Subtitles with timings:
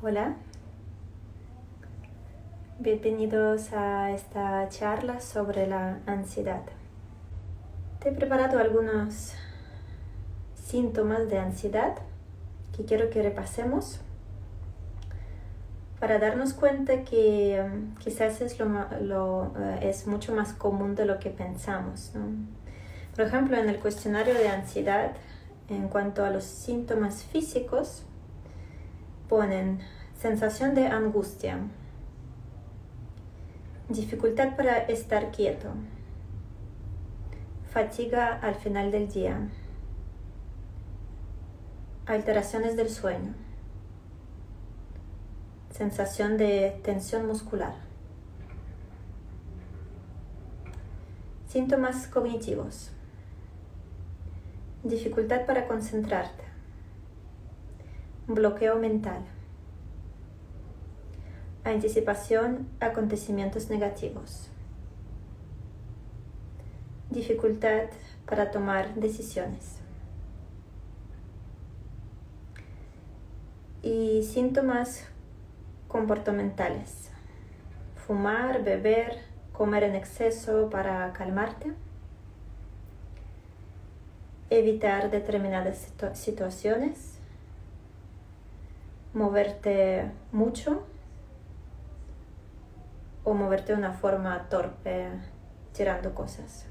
[0.00, 0.36] Hola,
[2.78, 6.62] bienvenidos a esta charla sobre la ansiedad.
[7.98, 9.32] Te he preparado algunos
[10.54, 11.96] síntomas de ansiedad
[12.76, 13.98] que quiero que repasemos
[15.98, 21.18] para darnos cuenta que um, quizás es, lo, uh, es mucho más común de lo
[21.18, 22.12] que pensamos.
[23.16, 25.10] Por ejemplo, en el cuestionario de ansiedad,
[25.68, 28.04] en cuanto a los síntomas físicos,
[29.28, 29.80] ponen
[30.16, 31.58] sensación de angustia,
[33.88, 35.68] dificultad para estar quieto,
[37.70, 39.48] fatiga al final del día,
[42.06, 43.34] alteraciones del sueño,
[45.70, 47.74] sensación de tensión muscular,
[51.46, 52.90] síntomas cognitivos,
[54.82, 56.47] dificultad para concentrarte,
[58.28, 59.24] bloqueo mental,
[61.64, 64.48] anticipación a acontecimientos negativos,
[67.10, 67.88] dificultad
[68.26, 69.76] para tomar decisiones.
[73.82, 75.06] Y síntomas
[75.88, 77.10] comportamentales.
[78.06, 79.22] Fumar, beber,
[79.52, 81.72] comer en exceso para calmarte
[84.50, 87.17] evitar determinadas situaciones,
[89.14, 90.84] moverte mucho
[93.24, 95.08] o moverte de una forma torpe
[95.72, 96.66] tirando cosas.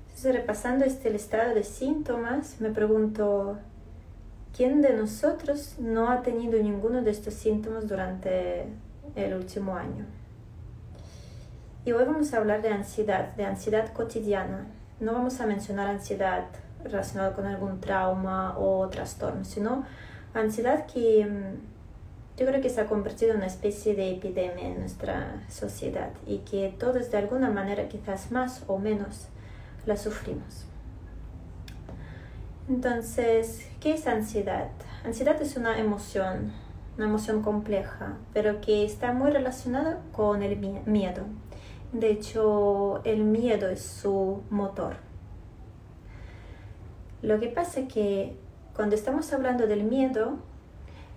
[0.00, 3.58] Entonces, repasando este listado de síntomas, me pregunto,
[4.56, 8.66] ¿quién de nosotros no ha tenido ninguno de estos síntomas durante
[9.14, 10.06] el último año?
[11.84, 14.66] Y hoy vamos a hablar de ansiedad, de ansiedad cotidiana,
[14.98, 16.46] no vamos a mencionar ansiedad
[16.84, 19.84] relacionada con algún trauma o trastorno, sino
[20.34, 24.78] ansiedad que mm, yo creo que se ha convertido en una especie de epidemia en
[24.78, 29.28] nuestra sociedad y que todos de alguna manera, quizás más o menos,
[29.86, 30.66] la sufrimos.
[32.68, 34.68] Entonces, ¿qué es ansiedad?
[35.04, 36.52] Ansiedad es una emoción,
[36.96, 41.24] una emoción compleja, pero que está muy relacionada con el miedo.
[41.92, 45.07] De hecho, el miedo es su motor.
[47.22, 48.36] Lo que pasa es que
[48.74, 50.38] cuando estamos hablando del miedo,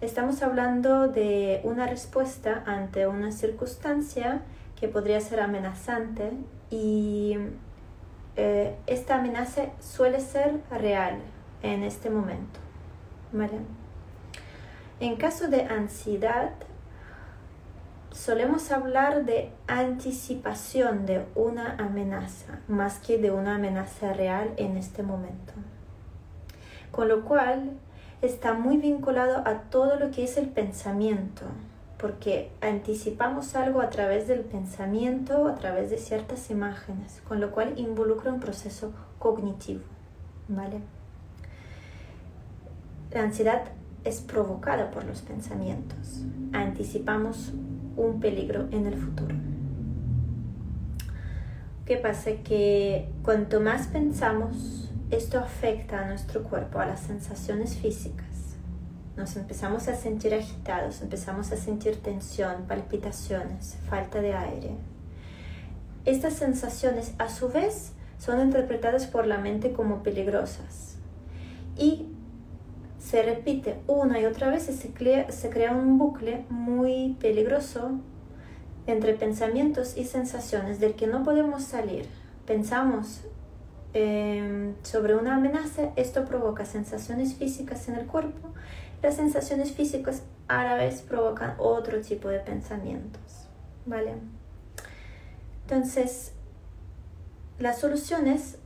[0.02, 4.42] estamos hablando de una respuesta ante una circunstancia
[4.80, 6.32] que podría ser amenazante
[6.72, 7.38] y
[8.36, 11.20] eh, esta amenaza suele ser real
[11.62, 12.60] en este momento.
[15.00, 16.50] En caso de ansiedad,
[18.12, 25.04] solemos hablar de anticipación de una amenaza más que de una amenaza real en este
[25.04, 25.54] momento.
[26.92, 27.72] Con lo cual
[28.22, 31.44] está muy vinculado a todo lo que es el pensamiento,
[31.98, 37.74] porque anticipamos algo a través del pensamiento, a través de ciertas imágenes, con lo cual
[37.78, 39.82] involucra un proceso cognitivo.
[40.56, 40.82] ¿vale?
[43.12, 43.64] La ansiedad
[44.04, 46.24] es provocada por los pensamientos.
[46.54, 47.54] Anticipamos
[47.98, 49.36] un peligro en el futuro.
[51.86, 52.32] ¿Qué pasa?
[52.44, 58.56] Que cuanto más pensamos, esto afecta a nuestro cuerpo, a las sensaciones físicas.
[59.18, 64.72] Nos empezamos a sentir agitados, empezamos a sentir tensión, palpitaciones, falta de aire.
[66.06, 70.96] Estas sensaciones a su vez son interpretadas por la mente como peligrosas
[71.78, 72.08] y
[73.00, 78.00] se repite una y otra vez y se crea, se crea un bucle muy peligroso
[78.88, 82.06] entre pensamientos y sensaciones del que no podemos salir.
[82.46, 83.22] Pensamos
[83.94, 88.50] em, sobre una amenaza, esto provoca sensaciones físicas en el cuerpo.
[89.02, 93.48] Las sensaciones físicas a la vez provocan otro tipo de pensamientos.
[93.86, 94.14] ¿Vale?
[95.64, 96.34] Entonces,
[97.60, 98.58] las soluciones,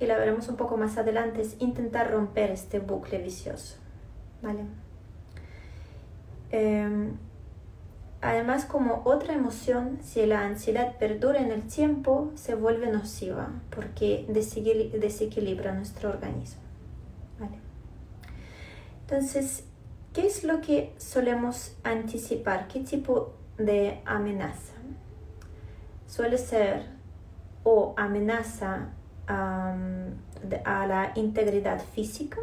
[0.00, 3.76] y la veremos un poco más adelante, es intentar romper este bucle vicioso.
[4.44, 4.64] ¿vale?
[6.50, 7.16] Em,
[8.24, 14.26] además, como otra emoción, si la ansiedad perdura en el tiempo, se vuelve nociva porque
[14.28, 16.62] desequilibra nuestro organismo.
[19.02, 19.64] Entonces,
[20.14, 22.68] ¿qué es lo que solemos anticipar?
[22.68, 24.72] ¿Qué tipo de amenaza?
[26.06, 26.86] Suele ser
[27.64, 28.88] o amenaza
[29.26, 29.76] a
[30.86, 32.38] la integridad física,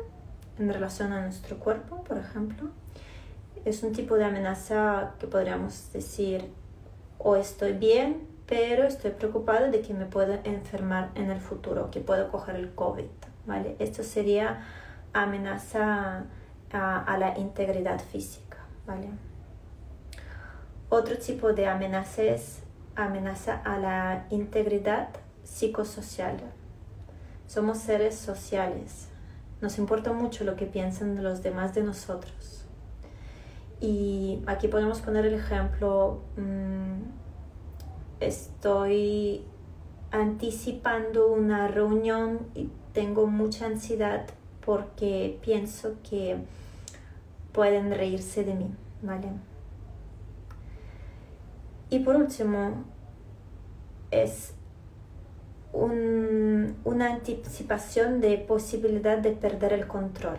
[0.59, 2.69] en relación a nuestro cuerpo, por ejemplo.
[3.65, 6.51] Es un tipo de amenaza que podríamos decir,
[7.17, 11.99] o estoy bien, pero estoy preocupada de que me pueda enfermar en el futuro, que
[11.99, 13.05] puedo coger el COVID,
[13.45, 13.75] ¿vale?
[13.79, 14.61] Esto sería
[15.13, 16.25] amenaza
[16.73, 18.57] a, la integridad física.
[18.85, 19.09] ¿vale?
[20.89, 22.59] Otro tipo de amenaza es
[22.95, 25.09] amenaza a la integridad
[25.43, 26.37] psicosocial.
[27.47, 29.07] Somos seres sociales.
[29.61, 32.60] Nos importa mucho lo que piensan los demás de nosotros.
[33.81, 37.01] Y aquí podemos poner el ejemplo, mm,
[38.19, 39.43] estoy
[40.11, 44.27] anticipando una reunión y tengo mucha ansiedad
[44.63, 46.37] porque pienso que
[47.51, 48.69] pueden reírse de mí,
[49.01, 49.29] ¿vale?
[51.89, 52.85] Y por último,
[54.11, 54.53] es
[55.73, 60.37] una anticipación de posibilidad de perder el control.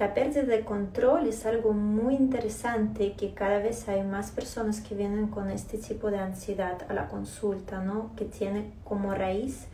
[0.00, 4.94] La pérdida de control es algo muy interesante que cada vez hay más personas que
[4.94, 8.16] vienen con este tipo de ansiedad a la consulta, ¿no?
[8.16, 9.66] que tiene como raíz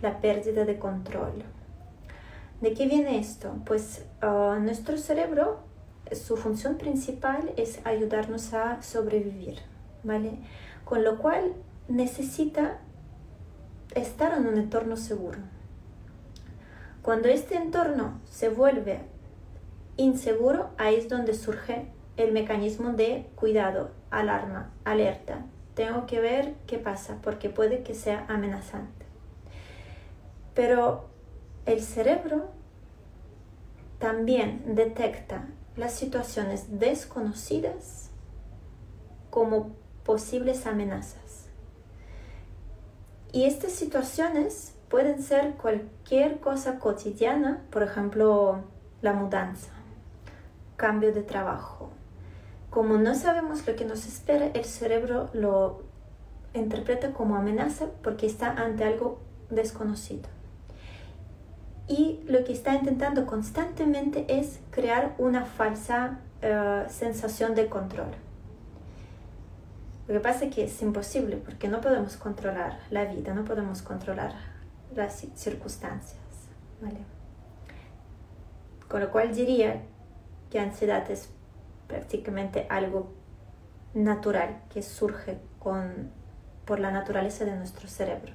[0.00, 1.44] la pérdida de control.
[2.62, 3.56] ¿De qué viene esto?
[3.66, 5.58] Pues ah, nuestro cerebro,
[6.12, 9.58] su función principal es ayudarnos a sobrevivir,
[10.02, 10.38] ¿vale?
[10.86, 11.52] Con lo cual
[11.88, 12.78] necesita
[13.94, 15.40] estar en un entorno seguro.
[17.02, 19.12] Cuando este entorno se vuelve
[19.96, 21.86] inseguro, ahí es donde surge
[22.16, 25.46] el mecanismo de cuidado, alarma, alerta.
[25.74, 29.04] Tengo que ver qué pasa porque puede que sea amenazante.
[30.54, 31.08] Pero
[31.66, 32.50] el cerebro
[33.98, 38.10] también detecta las situaciones desconocidas
[39.30, 39.74] como
[40.04, 41.48] posibles amenazas.
[43.32, 48.62] Y estas situaciones pueden ser cualquier cosa cotidiana, por ejemplo,
[49.02, 49.72] la mudanza,
[50.76, 51.90] cambio de trabajo.
[52.70, 55.82] Como no sabemos lo que nos espera, el cerebro lo
[56.54, 60.28] interpreta como amenaza porque está ante algo desconocido.
[61.86, 68.08] Y lo que está intentando constantemente es crear una falsa eh, sensación de control.
[70.08, 73.82] Lo que pasa es que es imposible porque no podemos controlar la vida, no podemos
[73.82, 74.32] controlar
[74.94, 76.20] las circunstancias.
[78.88, 79.82] Con lo cual diría
[80.54, 81.30] que ansiedad es
[81.88, 83.12] prácticamente algo
[83.92, 86.12] natural que surge con,
[86.64, 88.32] por la naturaleza de nuestro cerebro.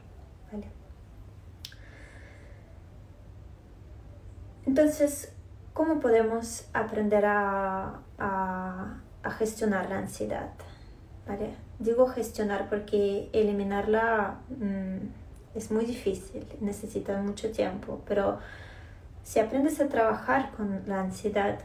[4.65, 5.31] Entonces,
[5.73, 8.01] ¿cómo podemos aprender a,
[9.37, 10.49] gestionar la ansiedad?
[11.79, 18.39] Digo gestionar porque eliminarla mm, es muy difícil, necesita mucho tiempo, pero
[19.23, 21.59] si aprendes a trabajar con la ansiedad,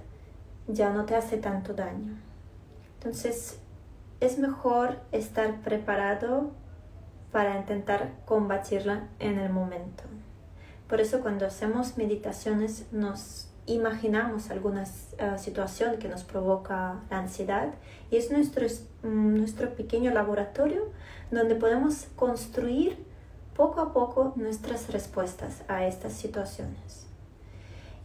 [0.66, 2.16] ya no te hace tanto daño.
[2.98, 3.58] Entonces,
[4.20, 6.52] es mejor estar preparado
[7.32, 10.04] para intentar combatirla en el momento.
[10.88, 17.74] Por eso cuando hacemos meditaciones nos imaginamos alguna uh, situación que nos provoca la ansiedad
[18.10, 18.66] y es nuestro,
[19.02, 20.92] mm, nuestro pequeño laboratorio
[21.30, 23.04] donde podemos construir
[23.56, 27.06] poco a poco nuestras respuestas a estas situaciones.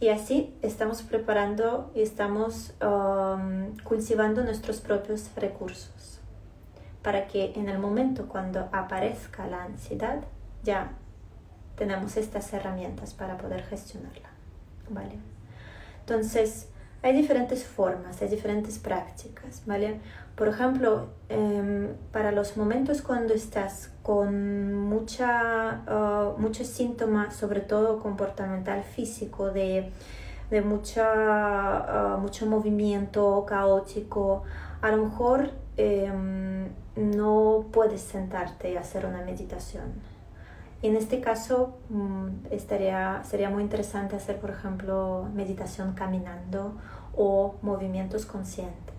[0.00, 6.20] Y así estamos preparando y estamos um, cultivando nuestros propios recursos
[7.02, 10.22] para que en el momento cuando aparezca la ansiedad
[10.62, 10.92] ya
[11.76, 14.30] tenemos estas herramientas para poder gestionarla.
[14.90, 15.18] ¿vale?
[16.00, 16.68] Entonces,
[17.02, 20.00] hay diferentes formas, hay diferentes prácticas, ¿vale?
[20.36, 28.00] Por ejemplo, em, para los momentos cuando estás con mucha, uh, muchos síntomas, sobre todo
[28.00, 29.90] comportamental físico, de,
[30.50, 34.42] de mucha, uh, mucho movimiento caótico,
[34.82, 39.92] a lo mejor em, no puedes sentarte y hacer una meditación
[40.82, 46.78] en este caso, mm, estaría, sería muy interesante hacer, por ejemplo, meditación caminando
[47.14, 48.94] o movimientos conscientes,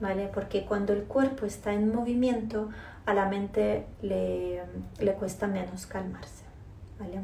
[0.00, 0.30] ¿vale?
[0.32, 2.70] Porque cuando el cuerpo está en movimiento,
[3.04, 4.62] a la mente le,
[5.00, 6.44] le cuesta menos calmarse,
[6.98, 7.20] ¿vale?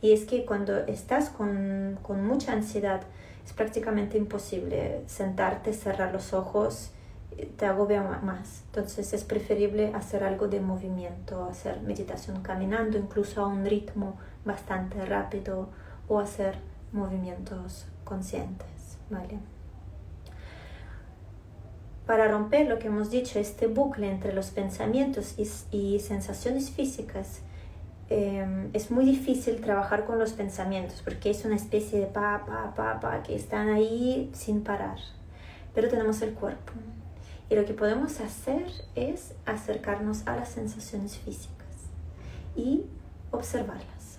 [0.00, 3.02] Y es que cuando estás con, con mucha ansiedad,
[3.44, 6.93] es prácticamente imposible sentarte, cerrar los ojos
[7.56, 8.62] te agobia más.
[8.66, 15.04] Entonces es preferible hacer algo de movimiento, hacer meditación caminando, incluso a un ritmo bastante
[15.04, 15.68] rápido
[16.08, 16.58] o hacer
[16.92, 18.74] movimientos conscientes.
[19.10, 19.38] ¿vale?
[22.06, 27.40] Para romper lo que hemos dicho, este bucle entre los pensamientos y, sensaciones físicas,
[28.10, 32.74] em, es muy difícil trabajar con los pensamientos porque es una especie de pa, pa,
[32.74, 34.98] pa, pa que están ahí sin parar.
[35.74, 36.72] Pero tenemos el cuerpo
[37.48, 41.54] y lo que podemos hacer es acercarnos a las sensaciones físicas
[42.56, 42.84] y
[43.30, 44.18] observarlas.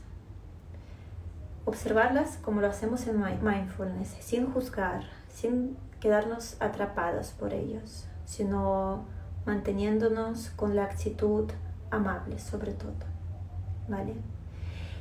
[1.67, 5.03] observarlas como lo hacemos en mindfulness, sin juzgar,
[5.34, 9.05] sin quedarnos atrapados por ellos, sino
[9.48, 11.50] manteniéndonos con la actitud
[11.89, 12.94] amable sobre todo.
[13.88, 14.13] ¿Vale?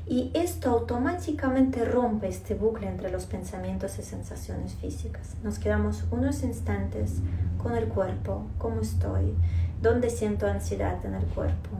[0.06, 5.34] Y esto automáticamente rompe este bucle entre los pensamientos y sensaciones físicas.
[5.42, 7.20] Nos quedamos unos instantes
[7.56, 9.34] con el cuerpo, cómo estoy,
[9.80, 11.70] dónde siento ansiedad en el cuerpo,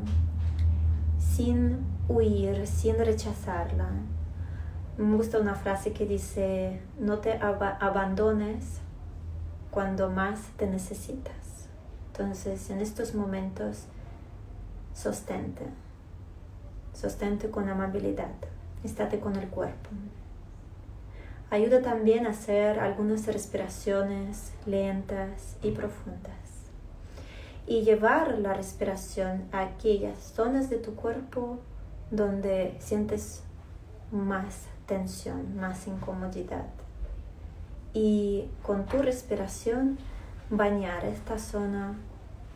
[1.19, 3.89] sin huir, sin rechazarla.
[4.97, 8.79] Me gusta una frase que dice, no te abandones
[9.71, 11.69] cuando más te necesitas.
[12.07, 13.85] Entonces, en estos momentos,
[14.95, 15.84] sostente
[16.95, 18.31] Sostente con amabilidad.
[18.85, 19.91] Estate con el cuerpo.
[21.51, 26.33] Ayuda también a hacer algunas respiraciones lentas y profundas.
[27.67, 31.59] Y llevar la respiración a aquellas zonas de tu cuerpo
[32.11, 33.43] donde sientes
[34.13, 36.67] más tensión, más incomodidad.
[37.93, 39.99] Y con tu respiración
[40.49, 41.95] bañar esta zona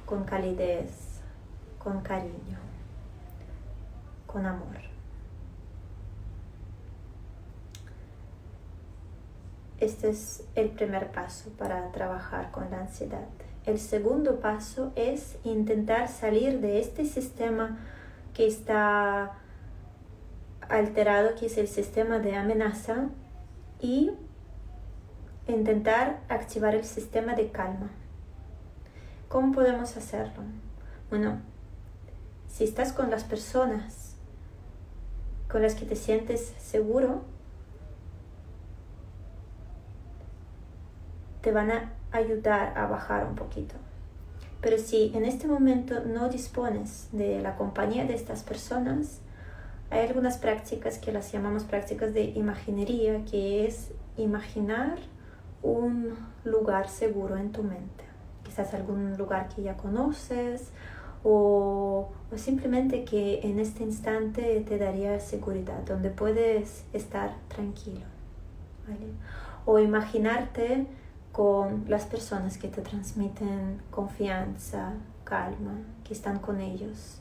[0.06, 1.20] con calidez,
[1.78, 2.67] con cariño
[4.28, 4.76] con amor.
[9.80, 13.26] Este es el primer paso para trabajar con la ansiedad.
[13.64, 17.78] El segundo paso es intentar salir de este sistema
[18.34, 19.38] que está
[20.68, 23.08] alterado, que es el sistema de amenaza,
[23.80, 24.12] y
[25.46, 27.90] intentar activar el sistema de calma.
[29.28, 30.42] ¿Cómo podemos hacerlo?
[31.10, 31.40] Bueno,
[32.48, 34.07] si estás con las personas
[35.50, 37.22] con las que te sientes seguro,
[41.40, 43.74] te van a ayudar a bajar un poquito.
[44.60, 49.20] Pero si en este momento no dispones de la compañía de estas personas,
[49.90, 54.98] hay algunas prácticas que las llamamos prácticas de imaginería, que es imaginar
[55.62, 56.14] un
[56.44, 58.04] lugar seguro en tu mente.
[58.44, 60.70] Quizás algún lugar que ya conoces
[61.24, 68.06] o, simplemente que en este instante te daría seguridad, donde puedes estar tranquilo.
[69.66, 70.86] O imaginarte
[71.32, 74.94] con las personas que te transmiten confianza,
[75.24, 77.20] calma, que están con ellos.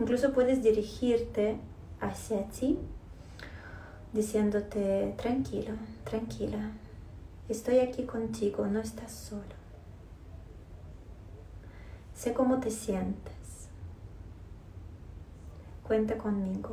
[0.00, 1.58] Incluso puedes dirigirte
[2.00, 2.78] hacia ti
[4.12, 6.72] diciéndote tranquilo, tranquila,
[7.48, 9.62] estoy aquí contigo, no estás solo.
[12.14, 13.31] Sé cómo te sientes.
[15.86, 16.70] Cuenta conmigo.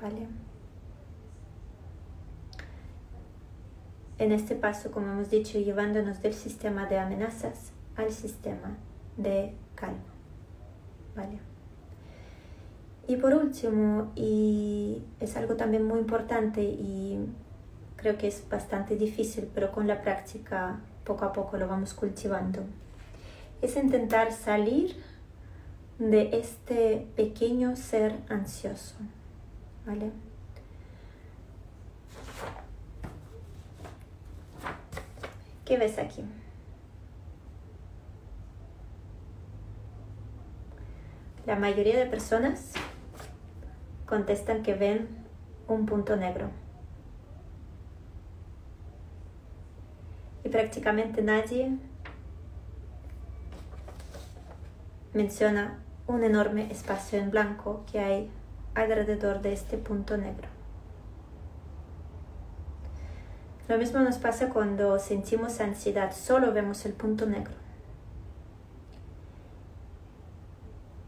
[0.00, 0.26] ¿Vale?
[4.18, 8.76] En este paso, como hemos dicho, llevándonos del sistema de amenazas al sistema
[9.16, 9.98] de calma.
[11.16, 11.52] ¿Vale?
[13.08, 17.18] Y por último, y es algo también muy importante y
[17.96, 22.62] creo que es bastante difícil, pero con la práctica poco a poco lo vamos cultivando,
[23.60, 24.96] es intentar salir
[25.98, 28.96] de este pequeño ser ansioso,
[29.86, 30.10] ¿vale?
[35.64, 36.24] ¿Qué ves aquí?
[41.46, 42.72] La mayoría de personas
[44.06, 45.08] contestan que ven
[45.68, 46.50] un punto negro.
[50.44, 51.70] y prácticamente nadie
[55.12, 58.30] menciona un enorme espacio en blanco que hay
[58.74, 60.48] alrededor de este punto negro.
[63.68, 67.54] Lo mismo nos pasa cuando sentimos ansiedad, solo vemos el punto negro.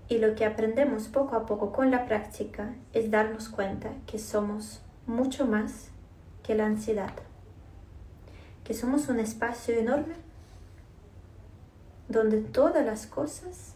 [0.08, 4.82] Y lo que aprendemos poco a poco con la práctica es darnos cuenta que somos
[5.06, 5.88] mucho más
[6.42, 7.12] que la ansiedad
[8.64, 10.14] que somos un espacio enorme
[12.08, 13.73] donde todas las cosas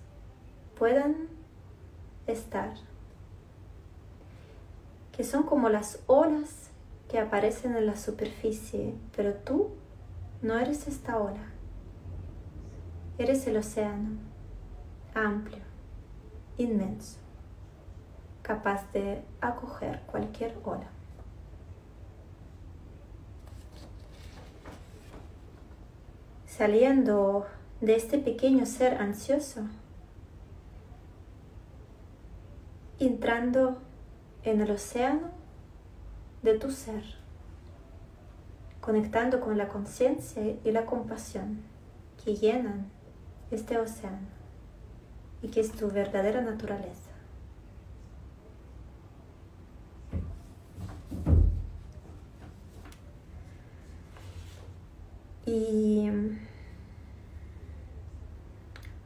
[0.79, 1.29] puedan
[2.27, 2.75] estar,
[5.13, 6.71] que son como las olas
[7.09, 9.71] que aparecen en la superficie, pero tú
[10.43, 11.53] no eres esta ola,
[13.19, 14.19] eres el océano
[15.15, 15.65] amplio,
[16.59, 17.19] inmenso,
[18.43, 20.89] capaz de acoger cualquier ola.
[26.59, 27.47] saliendo
[27.81, 29.61] de este pequeño ser ansioso,
[32.99, 33.79] entrando
[34.43, 35.29] en el océano
[36.43, 37.03] de tu ser,
[38.81, 41.63] conectando con la conciencia y la compasión
[42.25, 42.91] que llenan
[43.51, 44.27] este océano
[45.43, 47.09] y que es tu verdadera naturaleza.
[55.47, 56.11] Y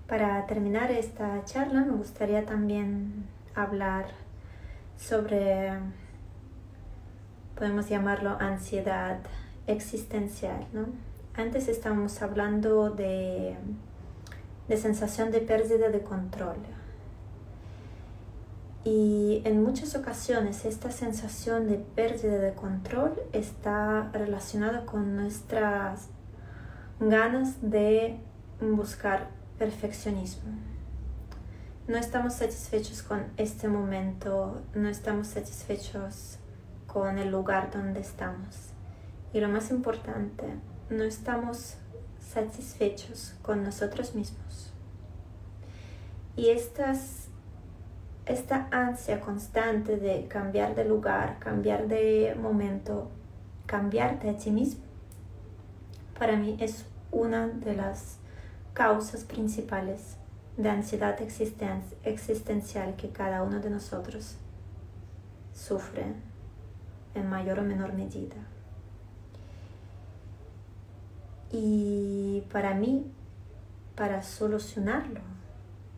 [0.08, 4.06] para terminar esta charla me gustaría también hablar
[4.96, 5.72] sobre,
[7.56, 9.18] podemos llamarlo ansiedad
[9.66, 10.66] existencial.
[10.72, 10.86] ¿no?
[11.34, 13.56] Antes estábamos hablando de,
[14.68, 16.56] de sensación de pérdida de control.
[18.84, 26.08] Y en muchas ocasiones esta sensación de pérdida de control está relacionada con nuestras
[26.98, 28.18] ganas de
[28.60, 29.28] buscar
[29.58, 30.71] perfeccionismo.
[31.88, 36.38] No estamos satisfechos con este momento, no estamos satisfechos
[36.86, 38.68] con el lugar donde estamos.
[39.32, 40.44] Y lo más importante,
[40.90, 41.74] no estamos
[42.20, 44.72] satisfechos con nosotros mismos.
[46.36, 46.94] Y esta
[48.70, 53.10] ansia constante de cambiar de lugar, cambiar de momento,
[53.66, 54.84] cambiarte a ti mismo,
[56.16, 58.18] para mí es una de las
[58.72, 60.16] causas principales
[60.56, 64.36] de ansiedad existencial que cada uno de nosotros
[65.54, 66.14] sufre
[67.14, 68.36] en mayor o menor medida.
[71.50, 73.10] Y para mí,
[73.94, 75.20] para solucionarlo,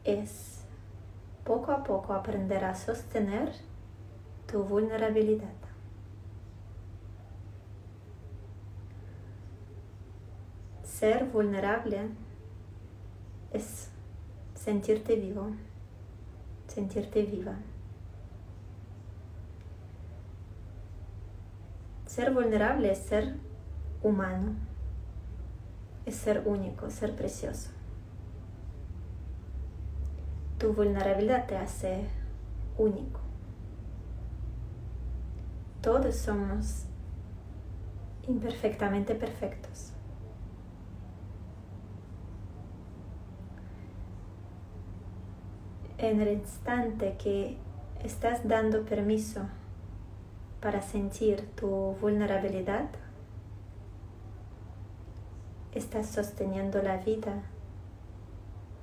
[0.02, 0.64] es
[1.44, 3.52] poco a poco aprender a sostener
[4.50, 5.52] tu vulnerabilidad.
[10.82, 12.08] Ser vulnerable
[13.52, 13.90] es
[14.64, 15.50] sentirte vivo,
[16.68, 17.54] sentirte viva.
[22.06, 23.34] Ser vulnerable es ser
[24.02, 24.54] humano,
[26.06, 27.72] es ser único, ser precioso.
[30.56, 32.06] Tu vulnerabilidad te hace
[32.78, 33.20] único.
[35.82, 36.86] Todos somos
[38.26, 39.93] imperfectamente perfectos.
[45.98, 47.56] En el instante que
[48.02, 49.42] estás dando permiso
[50.60, 51.68] para sentir tu
[52.00, 52.88] vulnerabilidad,
[55.72, 57.42] estás sosteniendo la vida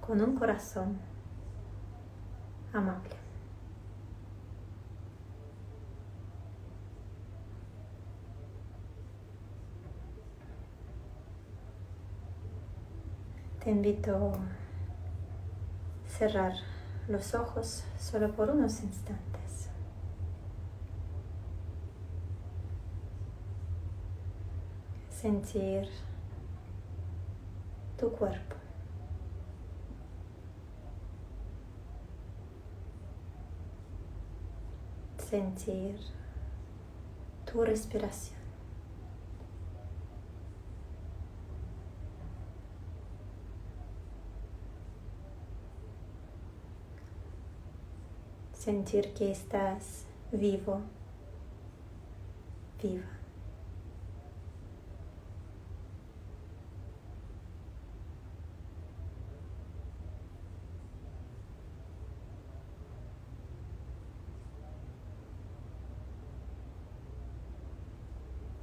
[0.06, 1.00] con un corazón
[2.74, 3.16] amable.
[13.64, 16.54] Te invito a cerrar
[17.12, 19.70] los ojos solo por unos instantes.
[25.10, 25.88] Sentir
[27.98, 28.56] tu cuerpo.
[35.18, 36.00] Sentir
[37.46, 38.41] tu respiración.
[48.72, 50.80] Sentir que estás vivo,
[52.82, 53.04] viva.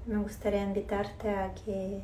[0.06, 2.00] Me gustaría invitarte a que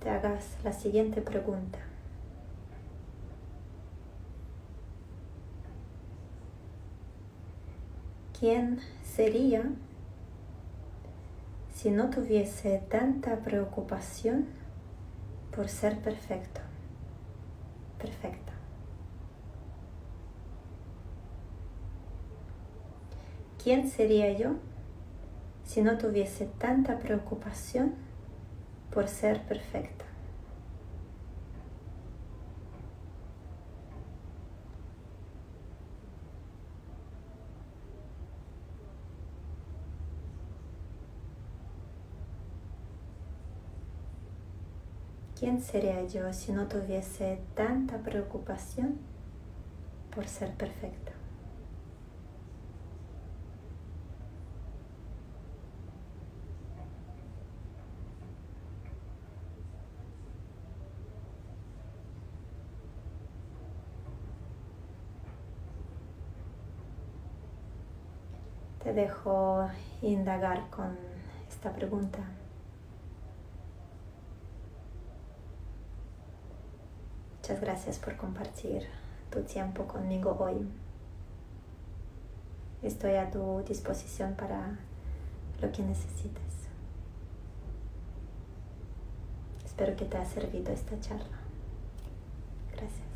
[0.00, 1.87] te hagas la siguiente pregunta.
[8.38, 9.64] ¿Quién sería
[11.74, 14.46] si no tuviese tanta preocupación
[15.50, 16.60] por ser perfecto,
[17.98, 18.52] perfecta?
[23.60, 24.54] ¿Quién sería yo
[25.64, 27.94] si no tuviese tanta preocupación
[28.92, 30.07] por ser perfecta?
[45.58, 48.96] ¿Quién sería yo si no tuviese tanta preocupación
[50.14, 51.10] por ser perfecta?
[68.84, 69.68] Te dejo
[70.02, 70.96] indagar con
[71.48, 72.37] esta pregunta.
[77.48, 78.86] Muchas gracias por compartir
[79.30, 80.68] tu tiempo conmigo hoy.
[82.82, 84.76] Estoy a tu disposición para
[85.62, 86.68] lo que necesites.
[89.64, 91.38] Espero que te haya servido esta charla.
[92.72, 93.07] Gracias.